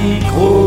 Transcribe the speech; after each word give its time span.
Microsoft. 0.00 0.59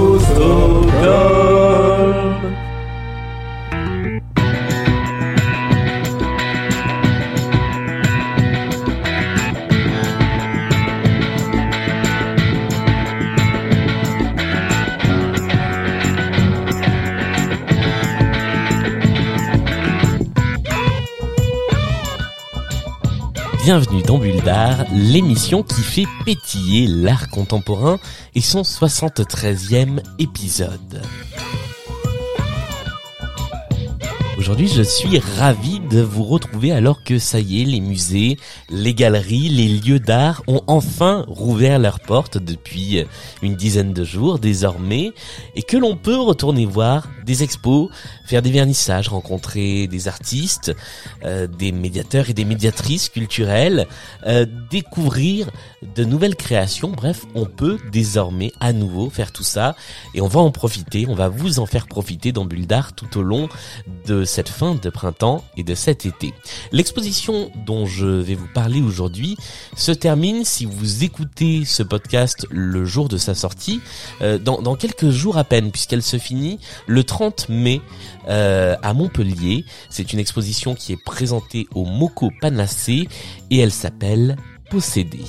Bienvenue 23.63 24.02
dans 24.02 24.17
Bulle 24.17 24.43
l'émission 24.91 25.63
qui 25.63 25.84
fait 25.84 26.05
pétiller 26.25 26.85
l'art 26.85 27.30
contemporain 27.30 27.98
et 28.35 28.41
son 28.41 28.63
73e 28.63 30.02
épisode. 30.20 31.02
Aujourd'hui, 34.38 34.68
je 34.68 34.81
suis 34.81 35.18
ravi 35.18 35.80
de 35.94 36.02
vous 36.02 36.24
retrouver 36.24 36.72
alors 36.72 37.04
que 37.04 37.20
ça 37.20 37.40
y 37.40 37.62
est, 37.62 37.66
les 37.66 37.80
musées, 37.80 38.40
les 38.72 38.96
galeries, 38.96 39.50
les 39.50 39.68
lieux 39.68 40.00
d'art 40.00 40.42
ont 40.48 40.64
enfin 40.66 41.24
rouvert 41.28 41.78
leurs 41.78 42.00
portes 42.00 42.40
depuis 42.40 43.06
une 43.44 43.56
dizaine 43.56 43.94
de 43.94 44.04
jours 44.04 44.40
désormais 44.40 45.12
et 45.56 45.62
que 45.62 45.78
l'on 45.78 45.96
peut 45.96 46.18
retourner 46.18 46.66
voir 46.66 47.10
des 47.24 47.44
expos, 47.44 47.90
faire 48.26 48.42
des 48.42 48.50
vernissages, 48.50 49.08
rencontrer 49.08 49.86
des 49.86 50.08
artistes, 50.08 50.76
euh, 51.26 51.46
des 51.46 51.72
médiateurs 51.72 52.28
et 52.28 52.34
des 52.34 52.44
médiatrices 52.44 53.10
culturelles, 53.10 53.88
euh, 54.26 54.48
découvrir 54.72 55.52
de 55.96 56.04
nouvelles 56.04 56.36
créations. 56.36 56.90
Bref, 56.90 57.26
on 57.36 57.46
peut 57.46 57.78
désormais 57.91 58.52
à 58.60 58.74
nouveau 58.74 59.12
faire 59.12 59.32
tout 59.32 59.44
ça 59.44 59.76
et 60.16 60.22
on 60.22 60.28
va 60.28 60.40
en 60.40 60.50
profiter, 60.50 61.05
on 61.07 61.13
va 61.13 61.30
vous 61.30 61.60
en 61.60 61.68
faire 61.68 61.85
profiter 61.85 62.32
dans 62.32 62.46
Bulle 62.46 62.66
d'Art 62.66 62.94
tout 62.94 63.20
au 63.20 63.22
long 63.22 63.48
de 64.07 64.25
cette 64.25 64.50
fin 64.50 64.73
de 64.73 64.89
printemps 64.89 65.44
et 65.55 65.63
de 65.63 65.75
cet 65.83 66.05
été. 66.05 66.33
L'exposition 66.71 67.51
dont 67.65 67.85
je 67.85 68.05
vais 68.05 68.35
vous 68.35 68.47
parler 68.53 68.81
aujourd'hui 68.81 69.35
se 69.75 69.91
termine 69.91 70.45
si 70.45 70.65
vous 70.65 71.03
écoutez 71.03 71.65
ce 71.65 71.83
podcast 71.83 72.47
le 72.49 72.85
jour 72.85 73.09
de 73.09 73.17
sa 73.17 73.35
sortie, 73.35 73.81
euh, 74.21 74.37
dans, 74.37 74.75
quelques 74.75 75.09
jours 75.09 75.37
à 75.37 75.43
peine, 75.43 75.71
puisqu'elle 75.71 76.01
se 76.01 76.17
finit 76.17 76.57
le 76.87 77.03
30 77.03 77.49
mai 77.49 77.81
euh, 78.29 78.77
à 78.81 78.93
Montpellier. 78.93 79.65
C'est 79.89 80.13
une 80.13 80.19
exposition 80.19 80.73
qui 80.73 80.93
est 80.93 81.03
présentée 81.03 81.67
au 81.75 81.83
Moco 81.83 82.31
Panacé 82.39 83.09
et 83.49 83.59
elle 83.59 83.73
s'appelle 83.73 84.37
Posséder. 84.69 85.25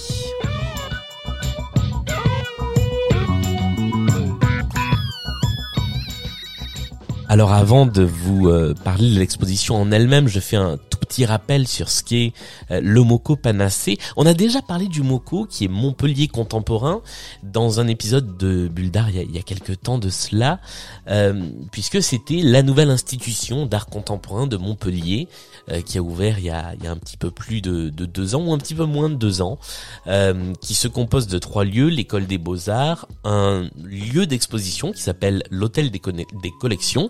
Alors 7.35 7.53
avant 7.53 7.85
de 7.85 8.05
vous 8.05 8.49
euh, 8.49 8.75
parler 8.85 9.13
de 9.13 9.19
l'exposition 9.19 9.75
en 9.75 9.91
elle-même, 9.91 10.29
je 10.29 10.39
fais 10.39 10.55
un 10.55 10.77
tout 10.77 10.99
petit 10.99 11.27
rappel 11.27 11.67
sur 11.67 11.91
ce 11.91 12.05
qu'est 12.05 12.33
euh, 12.71 12.81
le 12.81 13.03
Moco 13.03 13.35
Panacé. 13.35 13.99
On 14.17 14.25
a 14.25 14.35
déjà 14.35 14.63
parlé 14.63 14.87
du 14.87 15.03
Moco 15.03 15.45
qui 15.45 15.65
est 15.65 15.69
Montpellier 15.69 16.29
contemporain 16.29 17.03
dans 17.43 17.81
un 17.81 17.89
épisode 17.89 18.37
de 18.37 18.69
Bulldar 18.69 19.11
il 19.11 19.17
y 19.17 19.19
a, 19.19 19.23
il 19.23 19.35
y 19.35 19.39
a 19.39 19.43
quelques 19.43 19.81
temps 19.81 19.99
de 19.99 20.11
cela, 20.11 20.61
euh, 21.09 21.51
puisque 21.73 22.01
c'était 22.01 22.41
la 22.41 22.63
nouvelle 22.63 22.91
institution 22.91 23.67
d'art 23.67 23.87
contemporain 23.87 24.47
de 24.47 24.57
Montpellier 24.57 25.27
qui 25.87 25.97
a 25.97 26.03
ouvert 26.03 26.39
il 26.39 26.45
y 26.45 26.51
a, 26.51 26.75
il 26.79 26.85
y 26.85 26.87
a 26.87 26.91
un 26.91 26.97
petit 26.99 27.17
peu 27.17 27.31
plus 27.31 27.63
de, 27.63 27.89
de, 27.89 28.05
deux 28.05 28.35
ans 28.35 28.45
ou 28.45 28.53
un 28.53 28.59
petit 28.59 28.75
peu 28.75 28.85
moins 28.85 29.09
de 29.09 29.15
deux 29.15 29.41
ans, 29.41 29.59
qui 30.61 30.75
se 30.75 30.89
compose 30.89 31.27
de 31.27 31.39
trois 31.39 31.65
lieux, 31.65 31.89
l'école 31.89 32.27
des 32.27 32.37
beaux-arts, 32.37 33.09
un 33.25 33.71
lieu 33.83 34.27
d'exposition 34.27 34.93
qui 34.93 35.01
s'appelle 35.01 35.43
l'hôtel 35.51 35.91
des, 35.91 36.03
des 36.03 36.53
collections, 36.61 37.09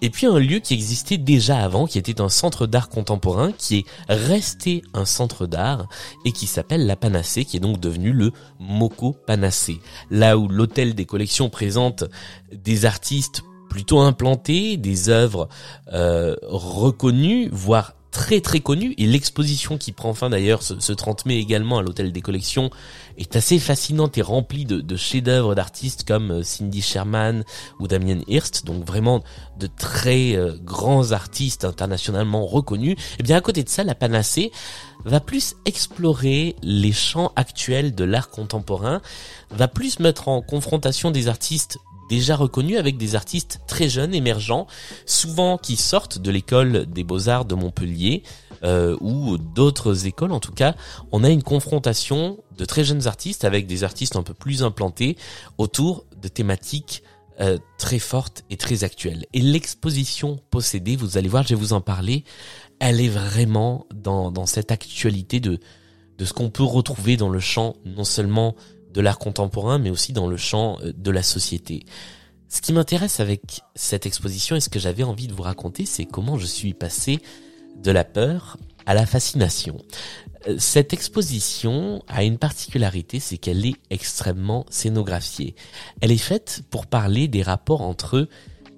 et 0.00 0.10
puis 0.10 0.26
un 0.26 0.38
lieu 0.38 0.58
qui 0.58 0.74
existait 0.74 1.16
déjà 1.16 1.58
avant, 1.58 1.86
qui 1.86 1.98
était 1.98 2.20
un 2.20 2.28
centre 2.28 2.66
d'art 2.66 2.88
contemporain, 2.88 3.52
qui 3.52 3.78
est 3.78 3.84
resté 4.08 4.82
un 4.92 5.04
centre 5.04 5.46
d'art 5.46 5.88
et 6.24 6.32
qui 6.32 6.46
s'appelle 6.46 6.86
la 6.86 6.96
Panacée, 6.96 7.44
qui 7.44 7.56
est 7.56 7.60
donc 7.60 7.80
devenu 7.80 8.12
le 8.12 8.32
Moco 8.58 9.12
Panacée. 9.26 9.80
Là 10.10 10.36
où 10.36 10.48
l'hôtel 10.48 10.94
des 10.94 11.06
collections 11.06 11.48
présente 11.48 12.04
des 12.52 12.84
artistes 12.84 13.42
plutôt 13.70 14.00
implantés, 14.00 14.76
des 14.76 15.08
œuvres 15.08 15.48
euh, 15.92 16.36
reconnues, 16.42 17.48
voire 17.50 17.94
très 18.14 18.40
très 18.40 18.60
connu. 18.60 18.94
Et 18.96 19.06
l'exposition 19.06 19.76
qui 19.76 19.90
prend 19.92 20.14
fin 20.14 20.30
d'ailleurs 20.30 20.62
ce, 20.62 20.78
ce 20.78 20.92
30 20.92 21.26
mai 21.26 21.36
également 21.36 21.78
à 21.78 21.82
l'hôtel 21.82 22.12
des 22.12 22.22
collections 22.22 22.70
est 23.18 23.34
assez 23.34 23.58
fascinante 23.58 24.16
et 24.16 24.22
remplie 24.22 24.64
de, 24.64 24.80
de 24.80 24.96
chefs-d'œuvre 24.96 25.56
d'artistes 25.56 26.04
comme 26.06 26.30
euh, 26.30 26.42
Cindy 26.44 26.80
Sherman 26.80 27.44
ou 27.80 27.88
Damien 27.88 28.20
Hirst. 28.28 28.64
Donc 28.64 28.86
vraiment 28.86 29.24
de 29.58 29.66
très 29.66 30.36
euh, 30.36 30.56
grands 30.62 31.10
artistes 31.10 31.64
internationalement 31.64 32.46
reconnus. 32.46 32.96
Et 33.18 33.24
bien 33.24 33.36
à 33.36 33.40
côté 33.40 33.64
de 33.64 33.68
ça 33.68 33.82
la 33.82 33.96
panacée 33.96 34.52
va 35.04 35.18
plus 35.18 35.56
explorer 35.66 36.54
les 36.62 36.92
champs 36.92 37.32
actuels 37.34 37.94
de 37.96 38.04
l'art 38.04 38.30
contemporain 38.30 39.02
va 39.50 39.66
plus 39.66 39.98
mettre 39.98 40.28
en 40.28 40.40
confrontation 40.40 41.10
des 41.10 41.26
artistes 41.28 41.78
déjà 42.08 42.36
reconnu 42.36 42.76
avec 42.76 42.96
des 42.96 43.14
artistes 43.14 43.60
très 43.66 43.88
jeunes, 43.88 44.14
émergents, 44.14 44.66
souvent 45.06 45.58
qui 45.58 45.76
sortent 45.76 46.18
de 46.18 46.30
l'école 46.30 46.86
des 46.86 47.04
beaux-arts 47.04 47.44
de 47.44 47.54
Montpellier 47.54 48.22
euh, 48.62 48.96
ou 49.00 49.38
d'autres 49.38 50.06
écoles. 50.06 50.32
En 50.32 50.40
tout 50.40 50.52
cas, 50.52 50.74
on 51.12 51.24
a 51.24 51.30
une 51.30 51.42
confrontation 51.42 52.38
de 52.56 52.64
très 52.64 52.84
jeunes 52.84 53.06
artistes 53.06 53.44
avec 53.44 53.66
des 53.66 53.84
artistes 53.84 54.16
un 54.16 54.22
peu 54.22 54.34
plus 54.34 54.62
implantés 54.62 55.16
autour 55.58 56.04
de 56.20 56.28
thématiques 56.28 57.02
euh, 57.40 57.58
très 57.78 57.98
fortes 57.98 58.44
et 58.50 58.56
très 58.56 58.84
actuelles. 58.84 59.26
Et 59.32 59.40
l'exposition 59.40 60.38
possédée, 60.50 60.96
vous 60.96 61.18
allez 61.18 61.28
voir, 61.28 61.42
je 61.42 61.50
vais 61.50 61.60
vous 61.60 61.72
en 61.72 61.80
parler, 61.80 62.24
elle 62.78 63.00
est 63.00 63.08
vraiment 63.08 63.86
dans, 63.94 64.46
cette 64.46 64.70
actualité 64.70 65.40
de 65.40 65.58
ce 66.18 66.32
qu'on 66.32 66.50
peut 66.50 66.62
retrouver 66.62 67.16
dans 67.16 67.28
le 67.28 67.40
champ 67.40 67.76
non 67.84 68.04
seulement 68.04 68.54
de 68.94 69.00
l'art 69.00 69.18
contemporain, 69.18 69.78
mais 69.78 69.90
aussi 69.90 70.12
dans 70.12 70.28
le 70.28 70.36
champ 70.36 70.78
euh, 70.80 70.92
de 70.96 71.10
la 71.10 71.22
société. 71.22 71.84
Ce 72.48 72.62
qui 72.62 72.72
m'intéresse 72.72 73.20
avec 73.20 73.62
cette 73.74 74.06
exposition 74.06 74.54
et 74.54 74.60
ce 74.60 74.68
que 74.68 74.78
j'avais 74.78 75.02
envie 75.02 75.26
de 75.26 75.34
vous 75.34 75.42
raconter, 75.42 75.84
c'est 75.84 76.04
comment 76.04 76.38
je 76.38 76.46
suis 76.46 76.72
passé 76.72 77.18
de 77.82 77.90
la 77.90 78.04
peur 78.04 78.56
à 78.86 78.94
la 78.94 79.06
fascination. 79.06 79.78
Euh, 80.46 80.56
cette 80.58 80.92
exposition 80.92 82.02
a 82.06 82.22
une 82.22 82.38
particularité, 82.38 83.18
c'est 83.18 83.38
qu'elle 83.38 83.66
est 83.66 83.76
extrêmement 83.90 84.64
scénographiée. 84.70 85.56
Elle 86.00 86.12
est 86.12 86.16
faite 86.16 86.62
pour 86.70 86.86
parler 86.86 87.26
des 87.26 87.42
rapports 87.42 87.82
entre 87.82 88.28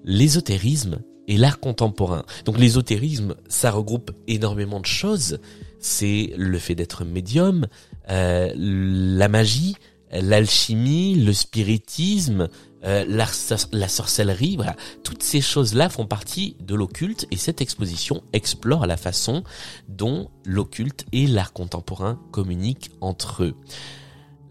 l'ésotérisme 0.05 1.01
et 1.29 1.37
l'art 1.37 1.61
contemporain. 1.61 2.25
Donc 2.45 2.59
l'ésotérisme, 2.59 3.35
ça 3.49 3.71
regroupe 3.71 4.13
énormément 4.29 4.81
de 4.81 4.87
choses. 4.87 5.39
C'est 5.81 6.33
le 6.37 6.59
fait 6.59 6.75
d'être 6.75 7.05
médium, 7.05 7.67
euh, 8.11 8.53
la 8.57 9.29
magie, 9.29 9.77
l'alchimie, 10.13 11.15
le 11.15 11.33
spiritisme, 11.33 12.49
euh, 12.85 13.05
la, 13.09 13.89
sorcellerie, 13.89 14.57
voilà, 14.57 14.77
toutes 15.03 15.23
ces 15.23 15.41
choses-là 15.41 15.89
font 15.89 16.07
partie 16.07 16.57
de 16.61 16.75
l'occulte 16.75 17.27
et 17.31 17.37
cette 17.37 17.61
exposition 17.61 18.23
explore 18.33 18.87
la 18.87 18.97
façon 18.97 19.43
dont 19.89 20.31
l'occulte 20.45 21.05
et 21.13 21.27
l'art 21.27 21.53
contemporain 21.53 22.21
communiquent 22.31 22.91
entre 23.01 23.43
eux. 23.43 23.55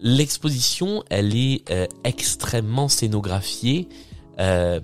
L'exposition, 0.01 1.03
elle 1.09 1.35
est 1.35 1.69
euh, 1.71 1.88
extrêmement 2.03 2.89
scénographiée. 2.89 3.88
Euh, 4.39 4.81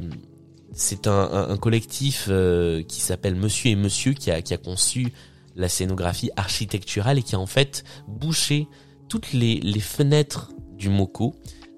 c'est 0.73 1.07
un, 1.07 1.57
collectif 1.57 2.27
euh, 2.29 2.81
qui 2.83 3.01
s'appelle 3.01 3.35
Monsieur 3.35 3.71
et 3.71 3.75
Monsieur 3.75 4.13
qui 4.13 4.31
a, 4.31 4.41
conçu 4.57 5.11
la 5.57 5.67
scénographie 5.67 6.31
architecturale 6.37 7.19
et 7.19 7.23
qui 7.23 7.35
a 7.35 7.39
en 7.39 7.45
fait 7.45 7.83
bouché 8.07 8.69
toutes 9.09 9.33
les 9.33 9.79
fenêtres 9.81 10.53
du 10.81 10.89
Moco, 10.89 11.35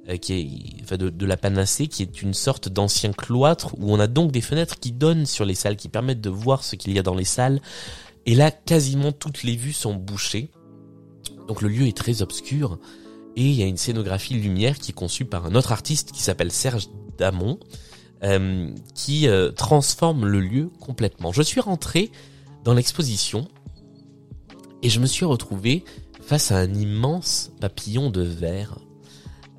euh, 0.10 0.18
qui 0.18 0.34
est, 0.34 0.82
enfin 0.82 0.98
de, 0.98 1.10
de, 1.10 1.26
la 1.26 1.38
Panacée, 1.38 1.88
qui 1.88 2.02
est 2.02 2.22
une 2.22 2.34
sorte 2.34 2.70
d'ancien 2.70 3.14
cloître 3.14 3.76
où 3.78 3.94
on 3.94 4.00
a 4.00 4.08
donc 4.08 4.32
des 4.32 4.42
fenêtres 4.42 4.80
qui 4.80 4.92
donnent 4.92 5.26
sur 5.26 5.46
les 5.46 5.56
salles, 5.56 5.76
qui 5.76 5.90
permettent 5.90 6.22
de 6.22 6.30
voir 6.30 6.64
ce 6.64 6.76
qu'il 6.76 6.94
y 6.94 7.00
a 7.00 7.04
dans 7.04 7.16
les 7.16 7.26
salles. 7.26 7.62
Et 8.26 8.36
là, 8.36 8.52
quasiment 8.52 9.12
toutes 9.12 9.44
les 9.44 9.56
vues 9.56 9.74
sont 9.74 9.94
bouchées. 9.94 10.50
Donc 11.48 11.62
le 11.62 11.68
lieu 11.68 11.88
est 11.88 11.98
très 11.98 12.22
obscur. 12.22 12.80
Et 13.36 13.46
il 13.46 13.54
y 13.54 13.64
a 13.64 13.66
une 13.66 13.78
scénographie 13.78 14.36
lumière 14.36 14.78
qui 14.78 14.92
est 14.92 14.96
conçue 14.96 15.26
par 15.26 15.46
un 15.46 15.56
autre 15.56 15.72
artiste 15.72 16.12
qui 16.12 16.22
s'appelle 16.22 16.52
Serge 16.52 16.88
Damon, 17.18 17.60
euh, 18.24 18.70
qui 18.96 19.28
euh, 19.28 19.52
transforme 19.52 20.26
le 20.26 20.40
lieu 20.40 20.70
complètement. 20.80 21.32
Je 21.32 21.42
suis 21.42 21.60
rentré 21.60 22.12
dans 22.64 22.74
l'exposition 22.74 23.48
et 24.82 24.90
je 24.90 25.00
me 25.00 25.06
suis 25.06 25.26
retrouvé 25.26 25.84
face 26.22 26.52
à 26.52 26.58
un 26.58 26.74
immense 26.74 27.52
papillon 27.60 28.10
de 28.10 28.22
verre 28.22 28.80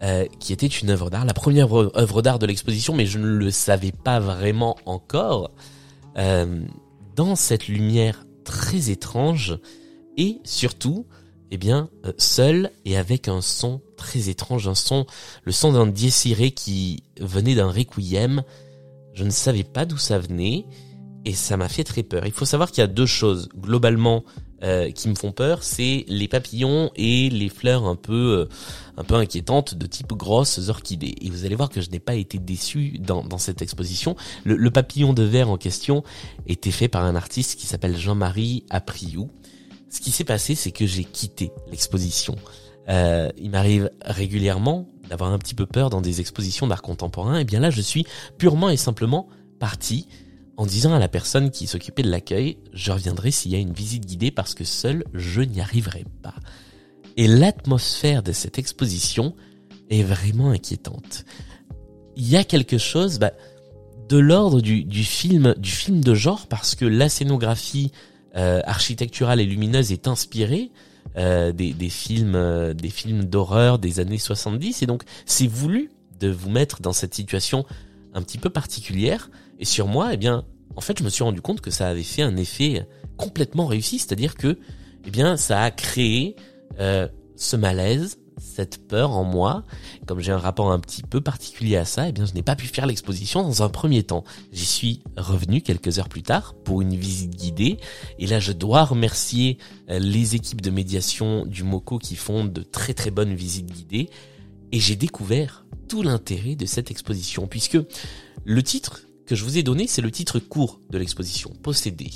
euh, 0.05 0.27
qui 0.39 0.53
était 0.53 0.67
une 0.67 0.91
œuvre 0.91 1.09
d'art, 1.09 1.25
la 1.25 1.33
première 1.33 1.73
œuvre 1.73 2.21
d'art 2.21 2.39
de 2.39 2.45
l'exposition, 2.45 2.95
mais 2.95 3.07
je 3.07 3.19
ne 3.19 3.27
le 3.27 3.51
savais 3.51 3.93
pas 3.93 4.21
vraiment 4.21 4.77
encore. 4.85 5.51
Euh, 6.19 6.61
dans 7.17 7.37
cette 7.37 7.69
lumière 7.69 8.27
très 8.45 8.91
étrange 8.91 9.59
et 10.19 10.41
surtout 10.45 11.07
eh 11.51 11.57
bien, 11.57 11.89
euh, 12.05 12.13
seul 12.19 12.71
et 12.85 12.97
avec 12.97 13.29
un 13.29 13.41
son 13.41 13.81
très 13.97 14.29
étrange, 14.29 14.69
un 14.69 14.75
son, 14.75 15.07
le 15.45 15.53
son 15.53 15.73
d'un 15.73 15.87
diésiré 15.87 16.51
qui 16.51 17.05
venait 17.19 17.55
d'un 17.55 17.71
requiem. 17.71 18.43
Je 19.15 19.25
ne 19.25 19.31
savais 19.31 19.65
pas 19.65 19.87
d'où 19.87 19.97
ça 19.97 20.19
venait 20.19 20.67
et 21.25 21.33
ça 21.33 21.57
m'a 21.57 21.69
fait 21.69 21.85
très 21.85 22.03
peur. 22.03 22.27
Il 22.27 22.33
faut 22.33 22.45
savoir 22.45 22.71
qu'il 22.71 22.83
y 22.83 22.85
a 22.85 22.89
deux 22.89 23.07
choses 23.07 23.49
globalement 23.57 24.23
euh, 24.65 24.91
qui 24.91 25.09
me 25.09 25.15
font 25.15 25.31
peur, 25.31 25.63
c'est 25.63 26.05
les 26.09 26.27
papillons 26.27 26.91
et 26.97 27.31
les 27.31 27.49
fleurs 27.49 27.85
un 27.85 27.97
peu 27.97 28.49
euh, 28.49 28.55
un 28.97 29.05
peu 29.05 29.15
inquiétantes 29.15 29.75
de 29.75 29.87
type 29.87 30.13
grosses 30.15 30.69
orchidées. 30.69 31.15
Et 31.21 31.31
vous 31.31 31.45
allez 31.45 31.55
voir 31.55 31.69
que 31.69 31.81
je 31.81 31.91
n'ai 31.91 32.01
pas 32.01 32.15
été 32.15 32.39
déçu 32.39 32.99
dans, 32.99 33.23
dans 33.23 33.39
cette 33.39 33.63
exposition. 33.63 34.17
Le, 34.45 34.57
le, 34.57 34.71
papillon 34.71 35.13
de 35.13 35.23
verre 35.23 35.51
en 35.51 35.59
question 35.59 36.03
était 36.47 36.71
fait 36.71 36.89
par 36.89 37.05
un 37.05 37.15
artiste 37.15 37.59
qui 37.59 37.67
s'appelle 37.67 37.97
Jean-Marie 37.97 38.65
Apriou. 38.71 39.31
Ce 39.91 40.01
qui 40.01 40.11
s'est 40.11 40.25
passé, 40.25 40.55
c'est 40.55 40.73
que 40.73 40.87
j'ai 40.87 41.05
quitté 41.05 41.53
l'exposition. 41.71 42.37
Euh, 42.89 43.31
il 43.39 43.51
m'arrive 43.51 43.91
régulièrement 44.05 44.89
d'avoir 45.09 45.33
un 45.33 45.39
petit 45.39 45.55
peu 45.55 45.67
peur 45.67 45.91
dans 45.91 46.01
des 46.01 46.21
expositions 46.21 46.67
d'art 46.67 46.83
contemporain. 46.83 47.39
Et 47.39 47.45
bien 47.45 47.61
là, 47.61 47.71
je 47.71 47.81
suis 47.81 48.07
purement 48.39 48.71
et 48.71 48.77
simplement 48.77 49.29
parti 49.59 50.09
en 50.57 50.67
disant 50.67 50.95
à 50.95 50.99
la 50.99 51.09
personne 51.09 51.51
qui 51.51 51.67
s'occupait 51.67 52.03
de 52.03 52.11
l'accueil, 52.11 52.59
je 52.73 52.93
reviendrai 52.93 53.31
s'il 53.31 53.53
y 53.53 53.55
a 53.55 53.59
une 53.59 53.73
visite 53.73 54.07
guidée 54.07 54.31
parce 54.31 54.55
que 54.55 54.65
seul 54.65 55.05
je 55.13 55.41
n'y 55.41 55.61
arriverai 55.61 56.05
pas. 56.23 56.35
Et 57.17 57.27
l'atmosphère 57.27 58.23
de 58.23 58.33
cette 58.33 58.59
exposition 58.59 59.35
est 59.91 60.03
vraiment 60.03 60.51
inquiétante. 60.51 61.25
Il 62.17 62.29
y 62.29 62.37
a 62.37 62.45
quelque 62.45 62.79
chose 62.79 63.19
bah, 63.19 63.33
de 64.09 64.19
l'ordre 64.19 64.61
du, 64.61 64.85
du, 64.85 65.05
film, 65.05 65.55
du 65.59 65.71
film 65.71 66.03
de 66.03 66.15
genre 66.15 66.47
parce 66.47 66.75
que 66.75 66.85
la 66.85 67.09
scénographie 67.09 67.93
euh, 68.37 68.61
architecturale 68.65 69.41
et 69.41 69.47
lumineuse 69.47 69.93
est 69.93 70.09
inspirée 70.09 70.71
euh, 71.17 71.53
des, 71.53 71.73
des, 71.73 71.89
films, 71.89 72.35
euh, 72.35 72.75
des 72.75 72.91
films 72.91 73.25
d'horreur 73.25 73.79
des 73.79 74.01
années 74.01 74.19
70 74.19 74.83
et 74.83 74.87
donc 74.87 75.05
c'est 75.27 75.47
voulu 75.47 75.91
de 76.21 76.29
vous 76.29 76.51
mettre 76.51 76.81
dans 76.81 76.93
cette 76.93 77.15
situation 77.15 77.65
un 78.15 78.23
petit 78.23 78.39
peu 78.39 78.51
particulière. 78.51 79.31
Et 79.59 79.65
sur 79.65 79.87
moi, 79.87 80.13
eh 80.13 80.17
bien, 80.17 80.45
en 80.77 80.81
fait, 80.81 80.99
je 80.99 81.05
me 81.05 81.09
suis 81.09 81.25
rendu 81.25 81.41
compte 81.41 81.61
que 81.61 81.71
ça 81.71 81.89
avait 81.89 82.03
fait 82.03 82.23
un 82.23 82.37
effet 82.37 82.87
complètement 83.17 83.67
réussi, 83.67 83.99
c'est-à-dire 83.99 84.35
que, 84.35 84.59
eh 85.07 85.11
bien, 85.11 85.37
ça 85.37 85.63
a 85.63 85.71
créé 85.71 86.37
euh, 86.81 87.09
ce 87.37 87.57
malaise, 87.57 88.19
cette 88.39 88.87
peur 88.87 89.13
en 89.13 89.25
moi. 89.25 89.65
Comme 90.07 90.21
j'ai 90.21 90.33
un 90.33 90.39
rapport 90.39 90.73
un 90.73 90.81
petit 90.81 91.03
peu 91.03 91.21
particulier 91.21 91.77
à 91.77 91.85
ça, 91.85 92.09
eh 92.09 92.13
bien, 92.13 92.25
je 92.25 92.33
n'ai 92.35 92.43
pas 92.43 92.57
pu 92.57 92.67
faire 92.67 92.87
l'exposition 92.87 93.43
dans 93.43 93.63
un 93.63 93.69
premier 93.69 94.03
temps. 94.03 94.25
J'y 94.53 94.67
suis 94.67 95.03
revenu 95.17 95.61
quelques 95.61 95.99
heures 95.99 96.09
plus 96.09 96.23
tard 96.23 96.55
pour 96.65 96.83
une 96.83 96.95
visite 96.95 97.37
guidée. 97.37 97.79
Et 98.19 98.27
là, 98.27 98.41
je 98.41 98.53
dois 98.53 98.85
remercier 98.85 99.59
euh, 99.91 99.99
les 99.99 100.35
équipes 100.35 100.61
de 100.61 100.71
médiation 100.71 101.47
du 101.47 101.63
MOCO 101.63 101.99
qui 101.99 102.17
font 102.17 102.45
de 102.45 102.63
très 102.63 102.95
très 102.95 103.11
bonnes 103.11 103.35
visites 103.35 103.71
guidées. 103.71 104.11
Et 104.73 104.81
j'ai 104.81 104.97
découvert 104.97 105.65
tout 105.89 106.03
l'intérêt 106.03 106.57
de 106.57 106.67
cette 106.67 106.91
exposition, 106.91 107.47
puisque 107.47 107.79
le 108.45 108.63
titre 108.63 109.03
que 109.27 109.35
je 109.35 109.45
vous 109.45 109.59
ai 109.59 109.63
donné, 109.63 109.87
c'est 109.87 110.03
le 110.03 110.11
titre 110.11 110.39
court 110.39 110.81
de 110.91 110.99
l'exposition, 110.99 111.51
Posséder. 111.63 112.11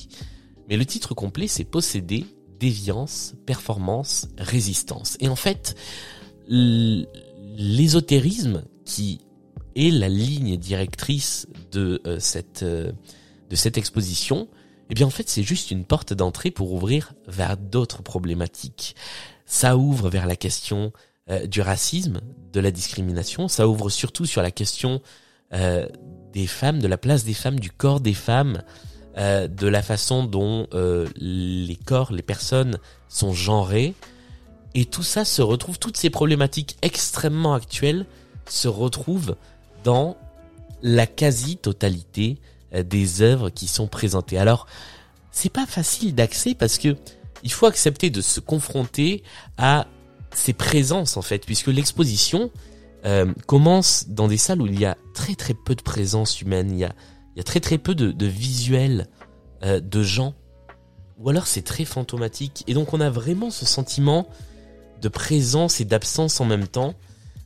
Mais 0.68 0.76
le 0.76 0.84
titre 0.84 1.14
complet, 1.14 1.48
c'est 1.48 1.64
Posséder, 1.64 2.26
déviance, 2.58 3.34
performance, 3.46 4.28
résistance. 4.36 5.16
Et 5.20 5.28
en 5.28 5.36
fait, 5.36 5.76
l'ésotérisme 6.48 8.64
qui 8.84 9.20
est 9.76 9.90
la 9.90 10.08
ligne 10.08 10.56
directrice 10.56 11.46
de 11.72 12.00
euh, 12.06 12.18
cette 12.18 12.62
euh, 12.62 12.92
de 13.50 13.56
cette 13.56 13.78
exposition, 13.78 14.48
eh 14.90 14.94
bien 14.94 15.06
en 15.06 15.10
fait 15.10 15.28
c'est 15.28 15.42
juste 15.42 15.70
une 15.70 15.84
porte 15.84 16.12
d'entrée 16.12 16.50
pour 16.50 16.72
ouvrir 16.72 17.14
vers 17.26 17.56
d'autres 17.56 18.02
problématiques. 18.02 18.94
Ça 19.46 19.78
ouvre 19.78 20.10
vers 20.10 20.26
la 20.26 20.36
question 20.36 20.92
euh, 21.30 21.46
du 21.46 21.60
racisme, 21.60 22.20
de 22.52 22.60
la 22.60 22.70
discrimination. 22.70 23.48
Ça 23.48 23.68
ouvre 23.68 23.88
surtout 23.88 24.26
sur 24.26 24.42
la 24.42 24.50
question 24.50 25.00
des 26.32 26.46
femmes, 26.46 26.80
de 26.80 26.88
la 26.88 26.98
place 26.98 27.24
des 27.24 27.34
femmes, 27.34 27.58
du 27.58 27.70
corps 27.70 28.00
des 28.00 28.14
femmes, 28.14 28.62
euh, 29.16 29.48
de 29.48 29.66
la 29.66 29.82
façon 29.82 30.24
dont 30.24 30.66
les 31.16 31.78
corps, 31.84 32.12
les 32.12 32.22
personnes 32.22 32.78
sont 33.08 33.32
genrées. 33.32 33.94
Et 34.74 34.84
tout 34.84 35.02
ça 35.02 35.24
se 35.24 35.42
retrouve, 35.42 35.78
toutes 35.78 35.96
ces 35.96 36.10
problématiques 36.10 36.76
extrêmement 36.82 37.54
actuelles 37.54 38.06
se 38.48 38.68
retrouvent 38.68 39.36
dans 39.82 40.16
la 40.82 41.06
quasi-totalité 41.06 42.38
des 42.72 43.22
œuvres 43.22 43.50
qui 43.50 43.66
sont 43.66 43.88
présentées. 43.88 44.38
Alors, 44.38 44.66
c'est 45.32 45.52
pas 45.52 45.66
facile 45.66 46.14
d'accès 46.14 46.54
parce 46.54 46.78
que 46.78 46.96
il 47.42 47.52
faut 47.52 47.66
accepter 47.66 48.10
de 48.10 48.20
se 48.20 48.40
confronter 48.40 49.22
à 49.56 49.86
ses 50.34 50.52
présences 50.52 51.16
en 51.16 51.22
fait, 51.22 51.44
puisque 51.46 51.68
l'exposition 51.68 52.50
euh, 53.04 53.32
commence 53.46 54.08
dans 54.08 54.26
des 54.26 54.36
salles 54.36 54.60
où 54.60 54.66
il 54.66 54.78
y 54.78 54.84
a 54.84 54.96
très 55.14 55.34
très 55.34 55.54
peu 55.54 55.74
de 55.74 55.82
présence 55.82 56.40
humaine, 56.40 56.72
il 56.72 56.78
y 56.78 56.84
a, 56.84 56.92
très 57.44 57.60
très 57.60 57.78
peu 57.78 57.94
de, 57.94 58.26
visuels 58.26 59.06
euh, 59.62 59.80
de 59.80 60.02
gens, 60.02 60.34
ou 61.18 61.30
alors 61.30 61.46
c'est 61.46 61.62
très 61.62 61.84
fantomatique, 61.84 62.64
et 62.66 62.74
donc 62.74 62.92
on 62.92 63.00
a 63.00 63.08
vraiment 63.10 63.50
ce 63.50 63.66
sentiment 63.66 64.26
de 65.00 65.08
présence 65.08 65.80
et 65.80 65.84
d'absence 65.84 66.40
en 66.40 66.44
même 66.44 66.66
temps, 66.66 66.94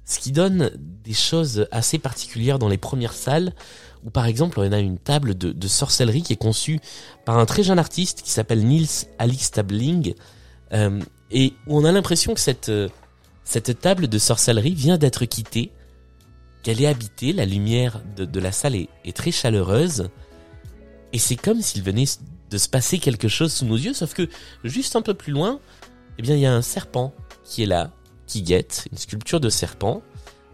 ce 0.06 0.18
qui 0.18 0.32
donne 0.32 0.70
des 1.04 1.12
choses 1.12 1.66
assez 1.70 1.98
particulières 1.98 2.58
dans 2.58 2.68
les 2.68 2.78
premières 2.78 3.12
salles, 3.12 3.52
où 4.04 4.10
par 4.10 4.24
exemple 4.24 4.58
on 4.58 4.72
a 4.72 4.78
une 4.78 4.98
table 4.98 5.36
de, 5.36 5.68
sorcellerie 5.68 6.22
qui 6.22 6.32
est 6.32 6.36
conçue 6.36 6.80
par 7.26 7.38
un 7.38 7.44
très 7.44 7.62
jeune 7.62 7.78
artiste 7.78 8.22
qui 8.22 8.30
s'appelle 8.30 8.64
Niels 8.64 8.88
Alix 9.18 9.50
Tabling, 9.50 10.14
euh, 10.72 10.98
et 11.30 11.52
où 11.66 11.78
on 11.78 11.84
a 11.84 11.92
l'impression 11.92 12.32
que 12.32 12.40
cette, 12.40 12.70
cette 13.44 13.80
table 13.80 14.08
de 14.08 14.18
sorcellerie 14.18 14.74
vient 14.74 14.98
d'être 14.98 15.24
quittée, 15.24 15.72
qu'elle 16.62 16.80
est 16.80 16.86
habitée, 16.86 17.32
la 17.32 17.44
lumière 17.44 18.00
de, 18.16 18.40
la 18.40 18.52
salle 18.52 18.76
est, 18.76 19.16
très 19.16 19.32
chaleureuse, 19.32 20.08
et 21.12 21.18
c'est 21.18 21.36
comme 21.36 21.60
s'il 21.60 21.82
venait 21.82 22.04
de 22.50 22.58
se 22.58 22.68
passer 22.68 22.98
quelque 22.98 23.28
chose 23.28 23.52
sous 23.52 23.64
nos 23.64 23.76
yeux, 23.76 23.94
sauf 23.94 24.14
que 24.14 24.28
juste 24.64 24.96
un 24.96 25.02
peu 25.02 25.14
plus 25.14 25.32
loin, 25.32 25.60
eh 26.18 26.22
bien 26.22 26.36
il 26.36 26.40
y 26.40 26.46
a 26.46 26.54
un 26.54 26.62
serpent 26.62 27.12
qui 27.44 27.62
est 27.62 27.66
là, 27.66 27.90
qui 28.26 28.42
guette, 28.42 28.86
une 28.92 28.98
sculpture 28.98 29.40
de 29.40 29.50
serpent. 29.50 30.02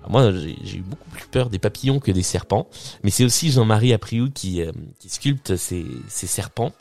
moi 0.08 0.32
j'ai 0.32 0.78
eu 0.78 0.82
beaucoup 0.82 1.10
plus 1.10 1.26
peur 1.26 1.50
des 1.50 1.58
papillons 1.58 2.00
que 2.00 2.10
des 2.10 2.22
serpents, 2.22 2.68
mais 3.02 3.10
c'est 3.10 3.24
aussi 3.24 3.50
Jean-Marie 3.50 3.92
Apriou 3.92 4.30
qui, 4.30 4.62
euh, 4.62 4.72
sculpte 5.06 5.56
ces, 5.56 5.84
ces 6.08 6.26
serpents. 6.26 6.72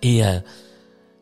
Et, 0.00 0.24
euh, 0.24 0.40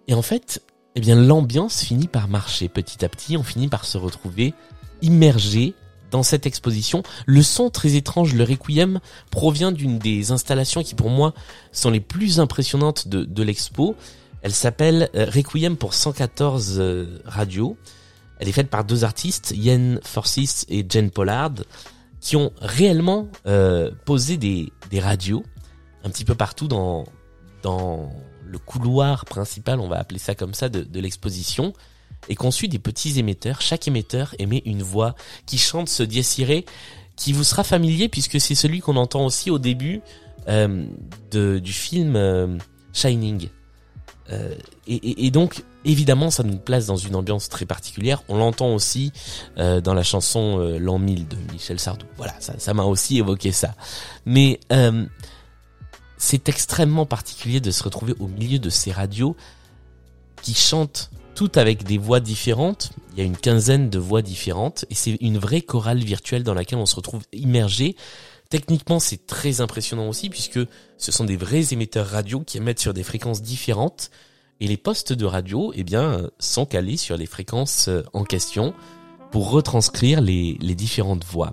et 0.07 0.15
en 0.15 0.23
fait, 0.23 0.63
eh 1.01 1.03
bien 1.03 1.15
l'ambiance 1.15 1.81
finit 1.81 2.09
par 2.09 2.29
marcher 2.29 2.69
petit 2.69 3.07
à 3.07 3.09
petit, 3.09 3.39
on 3.39 3.43
finit 3.43 3.69
par 3.69 3.87
se 3.87 3.97
retrouver 3.97 4.53
immergé 5.01 5.73
dans 6.11 6.23
cette 6.23 6.45
exposition. 6.45 7.03
Le 7.25 7.41
son 7.43 7.71
très 7.71 7.95
étrange, 7.95 8.35
le 8.35 8.45
Requiem, 8.45 9.01
provient 9.31 9.73
d'une 9.73 9.99
des 9.99 10.31
installations 10.31 10.83
qui 10.83 10.95
pour 10.95 11.09
moi 11.09 11.33
sont 11.73 11.89
les 11.89 12.01
plus 12.01 12.39
impressionnantes 12.39 13.09
de, 13.09 13.43
l'expo. 13.43 13.97
Elle 14.43 14.53
s'appelle 14.53 15.09
euh, 15.15 15.25
Requiem 15.25 15.79
pour 15.79 15.95
114 15.95 16.77
euh, 16.79 17.23
radios. 17.25 17.79
Elle 18.39 18.51
est 18.51 18.53
faite 18.53 18.69
par 18.69 18.85
deux 18.85 19.03
artistes, 19.03 19.55
Yen 19.57 20.01
Forsyth 20.05 20.67
et 20.69 20.85
Jen 20.87 21.11
Pollard, 21.11 21.55
qui 22.21 22.37
ont 22.37 22.53
réellement 22.61 23.27
euh, 23.47 23.91
posé 24.05 24.37
des, 24.37 24.71
des 24.91 25.01
radios 25.01 25.45
un 26.05 26.11
petit 26.11 26.27
peu 26.27 26.35
partout 26.35 26.69
dans, 26.69 27.05
dans 27.63 28.13
le 28.51 28.59
couloir 28.59 29.25
principal, 29.25 29.81
on 29.81 29.89
va 29.89 29.99
appeler 29.99 30.19
ça 30.19 30.35
comme 30.35 30.55
ça, 30.55 30.69
de, 30.69 30.83
de 30.83 31.01
l'exposition, 31.01 31.73
est 32.29 32.35
conçu 32.35 32.69
des 32.69 32.79
petits 32.79 33.19
émetteurs. 33.19 33.61
Chaque 33.61 33.87
émetteur 33.89 34.35
émet 34.39 34.63
une 34.67 34.83
voix 34.83 35.15
qui 35.47 35.59
chante 35.59 35.89
ce 35.89 36.03
diaciré 36.03 36.65
qui 37.17 37.33
vous 37.33 37.45
sera 37.45 37.65
familier 37.65 38.09
puisque 38.09 38.41
c'est 38.41 38.55
celui 38.55 38.81
qu'on 38.81 38.97
entend 38.97 39.25
aussi 39.25 39.51
au 39.51 39.59
début 39.59 40.01
euh, 40.49 40.87
de, 41.31 41.59
du 41.59 41.73
film 41.73 42.17
euh, 42.17 42.59
Shining. 42.93 43.49
Euh, 44.33 44.55
et, 44.87 45.27
et, 45.27 45.31
donc, 45.31 45.65
évidemment, 45.85 46.31
ça 46.31 46.43
nous 46.43 46.57
place 46.57 46.87
dans 46.87 46.97
une 46.97 47.17
ambiance 47.17 47.49
très 47.49 47.67
particulière. 47.67 48.23
On 48.29 48.39
l'entend 48.39 48.75
aussi 48.75 49.13
euh, 49.59 49.81
dans 49.81 49.95
la 49.95 50.03
chanson 50.03 50.59
euh, 50.61 50.79
L'an 50.79 50.99
1000 50.99 51.29
de 51.29 51.37
Michel 51.53 51.79
Sardou. 51.79 52.07
Voilà, 52.17 52.35
ça 52.39 52.75
m'a 52.75 52.85
aussi 52.85 53.19
évoqué 53.19 53.53
ça. 53.53 53.75
Mais 54.27 54.61
c'est 56.21 56.51
extrêmement 56.51 57.07
particulier 57.07 57.61
de 57.61 57.71
se 57.71 57.83
retrouver 57.83 58.15
au 58.21 58.29
milieu 58.29 58.59
de 58.59 58.69
ces 58.69 58.93
radios 58.93 59.37
qui 60.43 60.53
chantent 60.55 61.11
toutes 61.35 61.57
avec 61.57 61.83
des 61.83 61.97
voix 61.97 62.21
différentes. 62.21 62.91
Il 63.13 63.19
y 63.19 63.23
a 63.23 63.25
une 63.25 63.39
quinzaine 63.39 63.89
de 63.89 63.99
voix 63.99 64.21
différentes 64.21 64.85
et 64.91 64.95
c'est 64.95 65.17
une 65.23 65.39
vraie 65.39 65.63
chorale 65.63 66.05
virtuelle 66.05 66.43
dans 66.43 66.53
laquelle 66.53 66.79
on 66.79 66.85
se 66.85 66.95
retrouve 66.95 67.23
immergé. 67.33 67.97
Techniquement, 68.51 69.01
c'est 69.01 69.27
très 69.27 69.63
impressionnant 69.63 70.11
aussi 70.11 70.29
puisque 70.29 70.61
ce 70.99 71.11
sont 71.11 71.25
des 71.25 71.39
vrais 71.39 71.73
émetteurs 71.73 72.09
radio 72.09 72.41
qui 72.41 72.59
émettent 72.59 72.81
sur 72.81 72.93
des 72.93 73.03
fréquences 73.03 73.41
différentes 73.41 74.11
et 74.61 74.69
les 74.69 74.77
postes 74.77 75.15
de 75.15 75.25
radio, 75.25 75.73
eh 75.75 75.85
bien, 75.85 76.29
sont 76.39 76.67
calés 76.67 76.99
sur 76.99 77.17
les 77.17 77.25
fréquences 77.25 77.89
euh, 77.89 78.03
en 78.13 78.25
question 78.25 78.75
pour 79.31 79.51
retranscrire 79.51 80.21
les, 80.21 80.59
les 80.61 80.75
différentes 80.75 81.25
voix. 81.25 81.53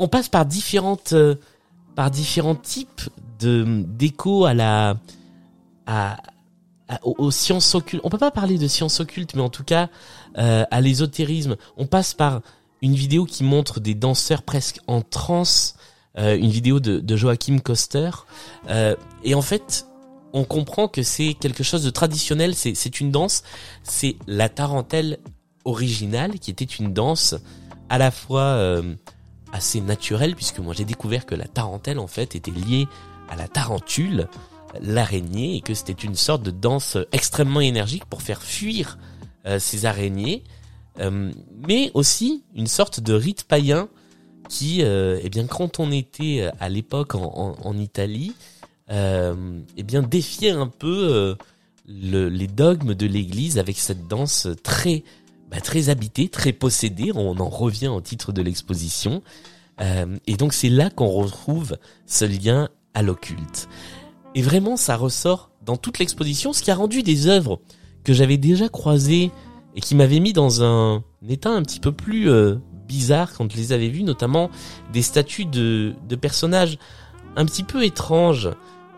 On 0.00 0.08
passe 0.08 0.28
par 0.28 0.46
différentes, 0.46 1.12
euh, 1.12 1.36
par 1.94 2.10
différents 2.10 2.56
types 2.56 3.02
de 3.44 3.84
d'écho 3.86 4.44
à 4.44 4.54
la 4.54 4.96
à, 5.86 6.18
aux, 7.02 7.30
sciences 7.30 7.74
occultes. 7.74 8.02
On 8.04 8.10
peut 8.10 8.18
pas 8.18 8.30
parler 8.30 8.58
de 8.58 8.68
sciences 8.68 9.00
occultes, 9.00 9.34
mais 9.34 9.42
en 9.42 9.50
tout 9.50 9.64
cas 9.64 9.88
à 10.34 10.80
l'ésotérisme. 10.80 11.56
On 11.76 11.86
passe 11.86 12.14
par 12.14 12.40
une 12.82 12.94
vidéo 12.94 13.24
qui 13.24 13.44
montre 13.44 13.80
des 13.80 13.94
danseurs 13.94 14.42
presque 14.42 14.80
en 14.86 15.00
transe, 15.00 15.76
une 16.16 16.50
vidéo 16.50 16.80
de, 16.80 17.16
Joachim 17.16 17.58
Koster. 17.58 18.10
et 19.24 19.34
en 19.34 19.42
fait, 19.42 19.86
on 20.34 20.44
comprend 20.44 20.88
que 20.88 21.02
c'est 21.02 21.34
quelque 21.34 21.62
chose 21.62 21.84
de 21.84 21.90
traditionnel, 21.90 22.54
c'est 22.54 23.00
une 23.00 23.10
danse, 23.10 23.44
c'est 23.84 24.16
la 24.26 24.48
tarentelle 24.48 25.18
originale 25.64 26.38
qui 26.38 26.50
était 26.50 26.64
une 26.64 26.92
danse 26.92 27.36
à 27.88 27.98
la 27.98 28.10
fois 28.10 28.42
euh, 28.42 28.94
assez 29.52 29.80
naturelle 29.80 30.34
puisque 30.34 30.58
moi 30.58 30.74
j'ai 30.74 30.84
découvert 30.84 31.26
que 31.26 31.34
la 31.34 31.46
tarentelle 31.46 31.98
en 31.98 32.06
fait 32.06 32.34
était 32.34 32.50
liée 32.50 32.86
à 33.28 33.36
la 33.36 33.48
tarentule, 33.48 34.28
l'araignée 34.80 35.56
et 35.56 35.60
que 35.60 35.74
c'était 35.74 35.92
une 35.92 36.16
sorte 36.16 36.42
de 36.42 36.50
danse 36.50 36.98
extrêmement 37.12 37.60
énergique 37.60 38.04
pour 38.06 38.22
faire 38.22 38.42
fuir 38.42 38.98
euh, 39.46 39.58
ces 39.58 39.86
araignées, 39.86 40.42
euh, 41.00 41.32
mais 41.66 41.90
aussi 41.94 42.44
une 42.54 42.66
sorte 42.66 43.00
de 43.00 43.14
rite 43.14 43.44
païen 43.44 43.88
qui, 44.48 44.82
eh 44.82 45.28
bien, 45.30 45.46
quand 45.46 45.80
on 45.80 45.90
était 45.90 46.50
à 46.60 46.68
l'époque 46.68 47.14
en, 47.14 47.78
Italie, 47.78 48.34
euh, 48.90 49.60
eh 49.78 49.82
bien 49.82 50.02
défier 50.02 50.50
un 50.50 50.66
peu 50.66 51.08
euh, 51.10 51.34
le, 51.88 52.28
les 52.28 52.46
dogmes 52.46 52.94
de 52.94 53.06
l'Église 53.06 53.58
avec 53.58 53.78
cette 53.78 54.08
danse 54.08 54.48
très 54.62 55.04
bah, 55.50 55.60
très 55.60 55.88
habitée, 55.88 56.28
très 56.28 56.52
possédée. 56.52 57.10
On 57.14 57.38
en 57.38 57.48
revient 57.48 57.88
au 57.88 58.00
titre 58.00 58.32
de 58.32 58.42
l'exposition. 58.42 59.22
Euh, 59.80 60.18
et 60.26 60.36
donc 60.36 60.52
c'est 60.52 60.68
là 60.68 60.90
qu'on 60.90 61.08
retrouve 61.08 61.78
ce 62.06 62.24
lien 62.24 62.68
à 62.94 63.02
l'occulte. 63.02 63.68
Et 64.34 64.42
vraiment, 64.42 64.76
ça 64.76 64.96
ressort 64.96 65.50
dans 65.64 65.76
toute 65.76 65.98
l'exposition, 65.98 66.52
ce 66.52 66.62
qui 66.62 66.70
a 66.70 66.74
rendu 66.74 67.02
des 67.02 67.26
œuvres 67.26 67.60
que 68.04 68.12
j'avais 68.12 68.36
déjà 68.36 68.68
croisées 68.68 69.30
et 69.76 69.80
qui 69.80 69.94
m'avaient 69.94 70.20
mis 70.20 70.32
dans 70.32 70.62
un 70.62 71.02
état 71.28 71.50
un 71.50 71.62
petit 71.62 71.80
peu 71.80 71.92
plus 71.92 72.30
euh, 72.30 72.56
bizarre 72.86 73.32
quand 73.32 73.50
je 73.50 73.56
les 73.56 73.72
avais 73.72 73.88
vues, 73.88 74.02
notamment 74.02 74.50
des 74.92 75.02
statues 75.02 75.46
de, 75.46 75.94
de 76.08 76.16
personnages 76.16 76.78
un 77.36 77.44
petit 77.44 77.62
peu 77.62 77.84
étranges, 77.84 78.50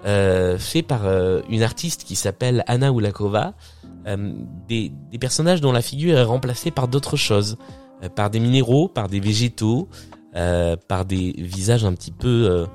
euh, 0.05 0.59
fait 0.59 0.83
par 0.83 1.07
euh, 1.07 1.41
une 1.49 1.63
artiste 1.63 2.05
qui 2.05 2.17
s'appelle 2.17 2.63
Anna 2.67 2.91
Ulakova, 2.91 3.55
euh, 4.07 4.33
des, 4.69 4.93
des, 5.11 5.19
personnages 5.19 5.61
dont 5.61 5.73
la 5.73 5.83
figure 5.83 6.17
est 6.19 6.23
remplacée 6.23 6.71
par 6.71 6.87
d'autres 6.87 7.17
choses, 7.17 7.57
euh, 8.05 8.09
par 8.09 8.31
des 8.31 8.39
minéraux, 8.39 8.89
par 8.89 9.09
des 9.09 9.21
végétaux, 9.21 9.89
par 10.87 11.07
des 11.07 11.33
visages 11.39 11.87
un 11.87 11.95
petit 11.95 12.11
peu 12.11 12.67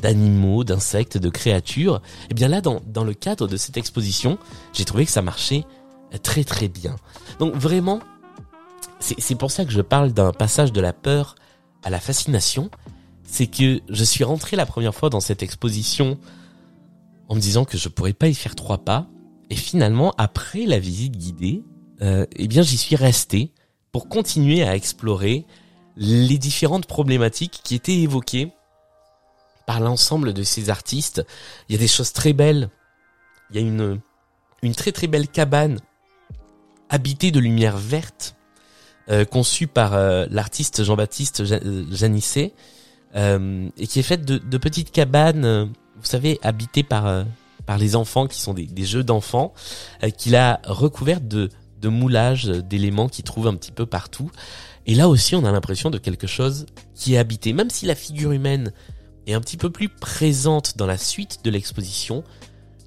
d'animaux, 0.00 0.64
d'insectes, 0.64 1.18
de 1.18 1.28
créatures. 1.28 1.96
Et 1.96 2.28
eh 2.30 2.34
bien 2.34 2.48
là, 2.48 2.60
dans, 2.60 2.80
dans 2.86 3.04
le 3.04 3.14
cadre 3.14 3.48
de 3.48 3.56
cette 3.56 3.76
exposition, 3.76 4.38
j'ai 4.72 4.84
trouvé 4.84 5.04
que 5.04 5.10
ça 5.10 5.22
marchait 5.22 5.64
très 6.22 6.44
très 6.44 6.68
bien. 6.68 6.96
Donc 7.38 7.54
vraiment, 7.54 8.00
c'est 9.00 9.34
pour 9.36 9.50
ça 9.50 9.64
que 9.64 9.70
je 9.70 9.80
parle 9.80 10.12
d'un 10.12 10.32
passage 10.32 10.72
de 10.72 10.80
la 10.80 10.92
peur 10.92 11.34
à 11.82 11.90
la 11.90 12.00
fascination. 12.00 12.70
C'est 13.22 13.46
que 13.46 13.80
je 13.88 14.04
suis 14.04 14.24
rentré 14.24 14.56
la 14.56 14.66
première 14.66 14.94
fois 14.94 15.10
dans 15.10 15.20
cette 15.20 15.42
exposition 15.42 16.18
en 17.28 17.34
me 17.34 17.40
disant 17.40 17.64
que 17.64 17.76
je 17.76 17.88
pourrais 17.88 18.14
pas 18.14 18.28
y 18.28 18.34
faire 18.34 18.54
trois 18.54 18.78
pas. 18.78 19.06
Et 19.50 19.56
finalement, 19.56 20.14
après 20.18 20.64
la 20.64 20.78
visite 20.78 21.16
guidée, 21.16 21.62
euh, 22.02 22.26
eh 22.36 22.48
bien, 22.48 22.62
j'y 22.62 22.78
suis 22.78 22.96
resté 22.96 23.52
pour 23.92 24.08
continuer 24.08 24.62
à 24.62 24.74
explorer 24.74 25.46
les 25.96 26.38
différentes 26.38 26.86
problématiques 26.86 27.60
qui 27.64 27.74
étaient 27.74 27.96
évoquées 27.96 28.52
par 29.68 29.80
l'ensemble 29.80 30.32
de 30.32 30.42
ces 30.42 30.70
artistes. 30.70 31.26
Il 31.68 31.74
y 31.74 31.76
a 31.76 31.78
des 31.78 31.88
choses 31.88 32.14
très 32.14 32.32
belles. 32.32 32.70
Il 33.50 33.56
y 33.56 33.58
a 33.58 33.62
une, 33.62 34.00
une 34.62 34.74
très 34.74 34.92
très 34.92 35.08
belle 35.08 35.28
cabane 35.28 35.78
habitée 36.88 37.30
de 37.30 37.38
lumière 37.38 37.76
verte, 37.76 38.34
euh, 39.10 39.26
conçue 39.26 39.66
par 39.66 39.92
euh, 39.92 40.24
l'artiste 40.30 40.82
Jean-Baptiste 40.82 41.44
Janissé, 41.92 42.54
euh, 43.14 43.68
et 43.76 43.86
qui 43.86 43.98
est 43.98 44.02
faite 44.02 44.24
de, 44.24 44.38
de 44.38 44.56
petites 44.56 44.90
cabanes 44.90 45.70
vous 45.98 46.06
savez, 46.06 46.38
habité 46.42 46.82
par 46.82 47.06
euh, 47.06 47.24
par 47.66 47.76
les 47.76 47.94
enfants 47.94 48.26
qui 48.26 48.40
sont 48.40 48.54
des, 48.54 48.64
des 48.66 48.84
jeux 48.84 49.04
d'enfants, 49.04 49.52
euh, 50.02 50.08
qu'il 50.08 50.34
a 50.34 50.60
recouvert 50.64 51.20
de 51.20 51.50
de 51.80 51.88
moulages, 51.88 52.46
d'éléments 52.46 53.08
qu'il 53.08 53.24
trouve 53.24 53.46
un 53.46 53.54
petit 53.54 53.70
peu 53.70 53.86
partout. 53.86 54.30
Et 54.86 54.94
là 54.94 55.08
aussi, 55.08 55.36
on 55.36 55.44
a 55.44 55.52
l'impression 55.52 55.90
de 55.90 55.98
quelque 55.98 56.26
chose 56.26 56.66
qui 56.94 57.14
est 57.14 57.18
habité, 57.18 57.52
même 57.52 57.70
si 57.70 57.86
la 57.86 57.94
figure 57.94 58.32
humaine 58.32 58.72
est 59.28 59.34
un 59.34 59.40
petit 59.40 59.56
peu 59.56 59.70
plus 59.70 59.88
présente 59.88 60.76
dans 60.76 60.86
la 60.86 60.98
suite 60.98 61.44
de 61.44 61.50
l'exposition, 61.50 62.24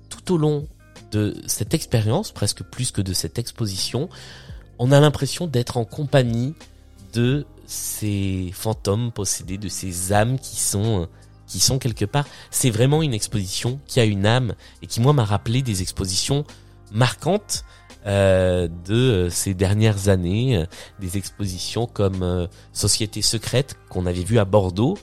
tout 0.10 0.34
au 0.34 0.38
long 0.38 0.68
de 1.12 1.36
cette 1.46 1.74
expérience, 1.74 2.32
presque 2.32 2.64
plus 2.64 2.92
que 2.92 3.02
de 3.02 3.14
cette 3.14 3.38
exposition, 3.38 4.10
on 4.80 4.92
a 4.92 5.00
l'impression 5.00 5.46
d'être 5.46 5.78
en 5.78 5.86
compagnie 5.86 6.56
de 7.14 7.46
ces 7.68 8.52
fantômes 8.54 9.12
possédés, 9.12 9.58
de 9.58 9.70
ces 9.70 10.14
âmes 10.14 10.40
qui 10.40 10.58
sont 10.58 11.08
qui 11.48 11.60
sont 11.60 11.80
quelque 11.80 12.06
part. 12.06 12.26
C'est 12.50 12.70
vraiment 12.70 13.04
une 13.04 13.14
exposition 13.14 13.80
qui 13.86 14.00
a 14.00 14.06
une 14.06 14.26
âme 14.26 14.56
et 14.82 14.88
qui 14.88 15.02
moi 15.02 15.12
m'a 15.12 15.26
rappelé 15.26 15.62
des 15.62 15.82
expositions 15.82 16.46
marquantes 16.94 17.66
euh, 18.08 18.70
de 18.86 18.96
euh, 18.96 19.30
ces 19.30 19.54
dernières 19.54 20.08
années, 20.08 20.58
euh, 20.58 20.66
des 21.00 21.18
expositions 21.18 21.86
comme 21.86 22.48
Société 22.74 23.22
secrète 23.22 23.78
qu'on 23.90 24.06
avait 24.06 24.24
vu 24.24 24.40
à 24.40 24.46
Bordeaux, 24.46 24.98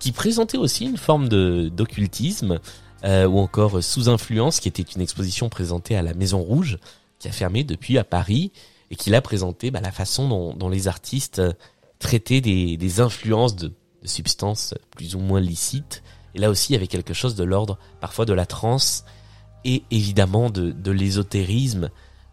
qui 0.00 0.10
présentait 0.10 0.58
aussi 0.58 0.86
une 0.86 0.96
forme 0.96 1.28
de 1.28 1.70
d'occultisme, 1.72 2.58
ou 3.04 3.38
encore 3.38 3.82
Sous 3.82 4.08
influence, 4.08 4.60
qui 4.60 4.68
était 4.68 4.82
une 4.82 5.00
exposition 5.00 5.48
présentée 5.48 5.96
à 5.96 6.02
la 6.02 6.12
Maison 6.12 6.40
Rouge, 6.40 6.78
qui 7.20 7.28
a 7.28 7.32
fermé 7.32 7.62
depuis 7.62 7.96
à 7.96 8.04
Paris 8.04 8.50
et 8.90 8.96
qui 8.96 9.10
l'a 9.10 9.22
présenté 9.22 9.70
bah, 9.70 9.80
la 9.80 9.92
façon 9.92 10.54
dont, 10.54 10.68
les 10.68 10.88
artistes 10.88 11.40
traitaient 12.00 12.40
des, 12.40 13.00
influences 13.00 13.54
de 13.54 13.72
substances 14.02 14.74
plus 14.90 15.14
ou 15.14 15.20
moins 15.20 15.40
licites. 15.40 16.02
Et 16.34 16.38
là 16.38 16.50
aussi, 16.50 16.72
il 16.72 16.74
y 16.74 16.76
avait 16.76 16.88
quelque 16.88 17.14
chose 17.14 17.36
de 17.36 17.44
l'ordre 17.44 17.78
parfois 18.00 18.24
de 18.24 18.32
la 18.32 18.46
transe 18.46 19.04
et 19.64 19.84
évidemment 19.90 20.50
de, 20.50 20.72
de 20.72 20.90
l'ésotérisme 20.90 21.90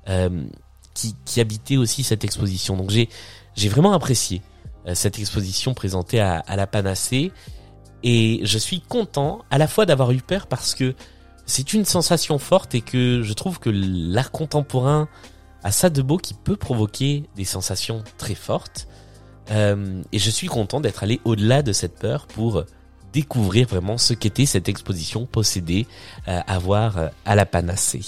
euh, 0.07 0.45
qui, 0.93 1.15
qui 1.25 1.41
habitait 1.41 1.77
aussi 1.77 2.03
cette 2.03 2.23
exposition. 2.23 2.77
Donc 2.77 2.89
j'ai 2.89 3.09
j'ai 3.55 3.69
vraiment 3.69 3.91
apprécié 3.91 4.41
euh, 4.41 4.56
cette 4.93 5.19
exposition 5.19 5.73
présentée 5.73 6.19
à, 6.19 6.55
la 6.55 6.67
Panacée 6.67 7.31
et 8.03 8.41
je 8.43 8.57
suis 8.57 8.81
content 8.81 9.39
à 9.49 9.57
la 9.57 9.67
fois 9.67 9.85
d'avoir 9.85 10.11
eu 10.11 10.21
peur 10.21 10.47
parce 10.47 10.75
que 10.75 10.95
c'est 11.45 11.73
une 11.73 11.85
sensation 11.85 12.37
forte 12.37 12.75
et 12.75 12.81
que 12.81 13.21
je 13.23 13.33
trouve 13.33 13.59
que 13.59 13.69
l'art 13.69 14.31
contemporain 14.31 15.07
a 15.63 15.71
ça 15.71 15.89
de 15.89 16.01
beau 16.01 16.17
qui 16.17 16.33
peut 16.33 16.55
provoquer 16.55 17.23
des 17.35 17.45
sensations 17.45 18.03
très 18.17 18.35
fortes. 18.35 18.87
Euh, 19.49 20.01
et 20.11 20.19
je 20.19 20.29
suis 20.29 20.47
content 20.47 20.81
d'être 20.81 21.03
allé 21.03 21.21
au-delà 21.23 21.61
de 21.61 21.71
cette 21.71 21.97
peur 21.97 22.27
pour 22.27 22.65
découvrir 23.13 23.67
vraiment 23.67 23.97
ce 23.97 24.13
qu'était 24.13 24.45
cette 24.45 24.69
exposition 24.69 25.25
possédée 25.25 25.87
euh, 26.27 26.41
à 26.45 26.59
voir 26.59 26.97
euh, 26.97 27.07
à 27.25 27.35
la 27.35 27.45
panacée. 27.45 28.01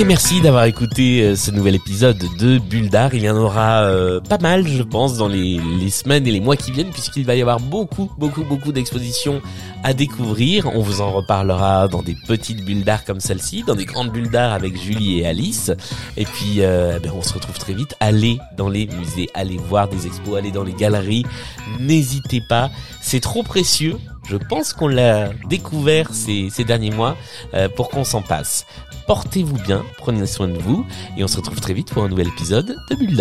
Et 0.00 0.04
merci 0.04 0.40
d'avoir 0.40 0.64
écouté 0.64 1.20
euh, 1.20 1.36
ce 1.36 1.50
nouvel 1.50 1.74
épisode 1.74 2.16
de 2.38 2.56
Bulle 2.56 2.88
d'Art. 2.88 3.12
Il 3.12 3.22
y 3.22 3.28
en 3.28 3.36
aura 3.36 3.82
euh, 3.82 4.18
pas 4.18 4.38
mal, 4.38 4.66
je 4.66 4.82
pense, 4.82 5.18
dans 5.18 5.28
les, 5.28 5.60
semaines 5.90 6.26
et 6.26 6.30
les 6.30 6.40
mois 6.40 6.56
qui 6.56 6.72
viennent, 6.72 6.88
puisqu'il 6.88 7.26
va 7.26 7.34
y 7.34 7.42
avoir 7.42 7.60
beaucoup, 7.60 8.10
beaucoup, 8.16 8.42
beaucoup 8.42 8.72
d'expositions 8.72 9.42
à 9.84 9.92
découvrir. 9.92 10.70
On 10.74 10.80
vous 10.80 11.02
en 11.02 11.10
reparlera 11.12 11.86
dans 11.86 12.02
des 12.02 12.16
petites 12.26 12.64
bulles 12.64 12.82
comme 13.06 13.20
celle-ci, 13.20 13.62
dans 13.62 13.74
des 13.74 13.84
grandes 13.84 14.10
bulles 14.10 14.34
avec 14.34 14.80
Julie 14.80 15.18
et 15.18 15.26
Alice. 15.26 15.70
Et 16.16 16.24
puis, 16.24 16.62
euh, 16.62 16.94
eh 16.96 17.00
ben, 17.00 17.12
on 17.14 17.20
se 17.20 17.34
retrouve 17.34 17.58
très 17.58 17.74
vite. 17.74 17.94
Allez 18.00 18.38
dans 18.56 18.70
les 18.70 18.86
musées, 18.86 19.28
allez 19.34 19.58
voir 19.58 19.86
des 19.86 20.06
expos, 20.06 20.38
allez 20.38 20.50
dans 20.50 20.64
les 20.64 20.72
galeries. 20.72 21.26
N'hésitez 21.78 22.40
pas, 22.40 22.70
c'est 23.02 23.20
trop 23.20 23.42
précieux. 23.42 23.98
Je 24.24 24.36
pense 24.36 24.72
qu'on 24.72 24.88
l'a 24.88 25.30
découvert 25.48 26.14
ces, 26.14 26.50
derniers 26.64 26.90
mois 26.90 27.16
pour 27.74 27.88
qu'on 27.88 28.04
s'en 28.04 28.22
passe. 28.22 28.66
Portez-vous 29.06 29.58
bien, 29.58 29.84
prenez 29.98 30.26
soin 30.26 30.46
de 30.46 30.58
vous, 30.58 30.86
et 31.16 31.24
on 31.24 31.28
se 31.28 31.36
retrouve 31.36 31.60
très 31.60 31.74
vite 31.74 31.92
pour 31.92 32.04
un 32.04 32.08
nouvel 32.08 32.28
épisode 32.28 32.76
de 32.88 32.94
Bulle 32.94 33.16